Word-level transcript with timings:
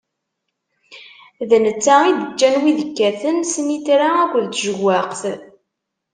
D 1.49 1.51
netta 1.63 1.95
i 2.09 2.11
d-iǧǧan 2.17 2.55
wid 2.61 2.79
ikkaten 2.85 3.37
snitra 3.53 4.09
akked 4.23 4.45
tjewwaqt. 4.49 5.23